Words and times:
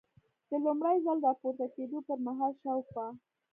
د 0.49 0.51
لومړي 0.65 0.97
ځل 1.05 1.17
را 1.25 1.33
پورته 1.41 1.65
کېدو 1.75 1.97
پر 2.07 2.17
مهال 2.27 2.53
شاوخوا. 2.61 3.07